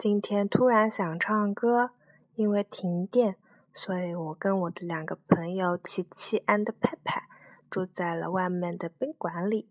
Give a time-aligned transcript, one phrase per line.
[0.00, 1.90] 今天突然想唱歌，
[2.34, 3.36] 因为停电，
[3.74, 7.24] 所以我跟我的两个朋友琪琪 and 派派
[7.68, 9.68] 住在了外面的宾馆里。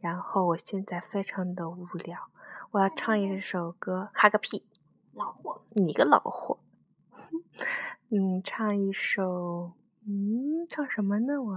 [0.00, 2.28] 然后我现在非常的无聊，
[2.72, 4.66] 我要唱一首歌，哈个屁！
[5.14, 6.58] 老货，你个老货！
[8.10, 9.72] 嗯，唱一首，
[10.06, 11.42] 嗯，唱什么呢？
[11.42, 11.54] 我，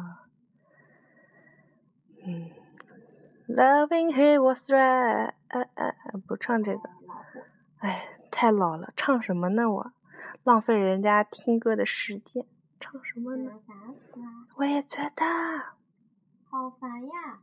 [2.25, 2.51] 嗯
[3.49, 5.93] ，Loving he was right，呃呃，
[6.25, 6.89] 不唱这个，
[7.87, 9.71] 哎，太老了，唱什么呢？
[9.71, 9.93] 我，
[10.43, 12.45] 浪费人家听歌的时间，
[12.81, 13.53] 唱什么呢？
[14.57, 15.23] 我也觉得。
[16.49, 17.39] 好烦呀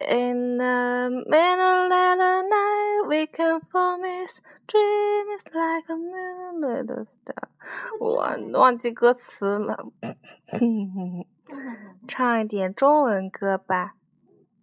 [0.00, 7.04] ！In the middle of the night, we can form this dream is like a million
[7.04, 7.48] star。
[8.00, 8.26] 我
[8.58, 9.92] 忘记歌词了，
[12.08, 13.94] 唱一点中文歌吧。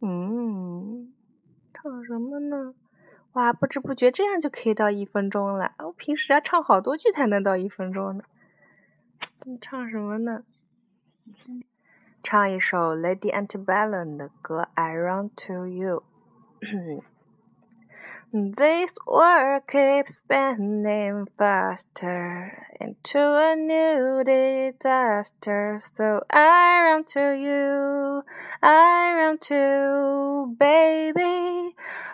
[0.02, 1.13] 嗯，
[1.73, 2.73] 唱什么呢？
[3.34, 5.74] 哇，不知不觉这样就可以到一分钟了。
[5.80, 8.24] 我平时要唱好多句才能到一分钟呢。
[9.46, 10.44] 你唱什么呢？
[12.22, 16.04] 唱一首 Lady Antebellum 的歌《I Run to You》。
[18.32, 25.77] This world keeps spinning faster into a new disaster.
[25.79, 28.24] So I run to you,
[28.60, 31.43] I run to baby.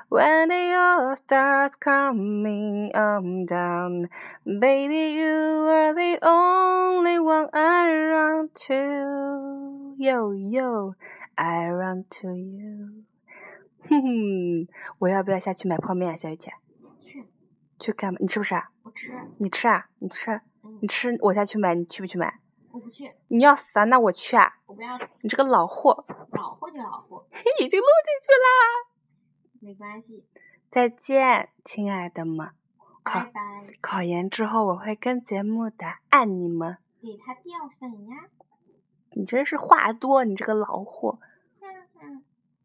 [0.10, 4.10] When the all starts coming on down,
[4.44, 9.94] baby, you are the only one I run to.
[10.00, 10.96] Yo yo,
[11.38, 13.04] I run to you.
[13.88, 16.54] 哼哼，我要不要下去买泡面啊，小雨姐？
[17.00, 17.26] 去，
[17.78, 18.18] 去干嘛？
[18.20, 18.72] 你吃不吃啊？
[18.82, 19.86] 我吃，你吃啊？
[20.00, 20.32] 你吃？
[20.64, 21.16] 嗯你，吃？
[21.22, 22.34] 我下去买，你去不去买？
[22.72, 23.84] 我不去，你要死啊？
[23.84, 24.54] 那我去啊！
[24.66, 27.28] 我不要你这个老货，老货就老货，
[27.60, 28.89] 已经录进去啦。
[29.62, 30.24] 没关系，
[30.72, 32.50] 再见，亲爱的们。
[33.04, 33.42] 考拜拜。
[33.82, 36.78] 考研之后我会跟节目的，爱你们。
[37.02, 38.28] 给他掉粉呀！
[39.12, 41.20] 你真是话多，你这个老货。